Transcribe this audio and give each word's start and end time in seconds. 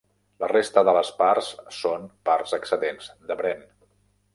La 0.43 0.47
resta 0.51 0.83
de 0.87 0.95
les 0.99 1.11
parts 1.21 1.51
són 1.83 2.09
parts 2.31 2.59
excedents 2.61 3.15
de 3.31 3.43
Bren. 3.45 3.67